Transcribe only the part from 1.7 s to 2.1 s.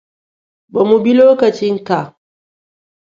ka